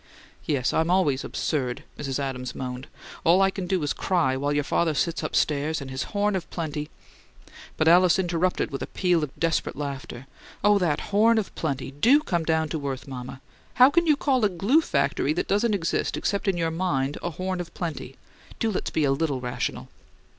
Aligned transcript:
"Yes, 0.47 0.73
I'm 0.73 0.89
always 0.89 1.23
'absurd,'" 1.23 1.83
Mrs. 1.95 2.17
Adams 2.17 2.55
moaned. 2.55 2.87
"All 3.23 3.39
I 3.39 3.51
can 3.51 3.67
do 3.67 3.83
is 3.83 3.93
cry, 3.93 4.35
while 4.35 4.51
your 4.51 4.63
father 4.63 4.95
sits 4.95 5.21
upstairs, 5.21 5.79
and 5.79 5.91
his 5.91 6.05
horn 6.17 6.35
of 6.35 6.49
plenty" 6.49 6.89
But 7.77 7.87
Alice 7.87 8.17
interrupted 8.17 8.71
with 8.71 8.81
a 8.81 8.87
peal 8.87 9.23
of 9.23 9.29
desperate 9.39 9.75
laughter. 9.75 10.25
"Oh, 10.63 10.79
that 10.79 10.99
'horn 11.13 11.37
of 11.37 11.53
plenty!' 11.53 11.91
Do 11.91 12.19
come 12.21 12.45
down 12.45 12.67
to 12.69 12.87
earth, 12.87 13.07
mama. 13.07 13.41
How 13.75 13.91
can 13.91 14.07
you 14.07 14.15
call 14.17 14.43
a 14.43 14.49
GLUE 14.49 14.81
factory, 14.81 15.33
that 15.33 15.47
doesn't 15.47 15.75
exist 15.75 16.17
except 16.17 16.47
in 16.47 16.57
your 16.57 16.71
mind, 16.71 17.19
a 17.21 17.29
'horn 17.29 17.61
of 17.61 17.71
plenty'? 17.75 18.15
Do 18.57 18.71
let's 18.71 18.89
be 18.89 19.03
a 19.03 19.11
little 19.11 19.39
rational!" 19.39 19.87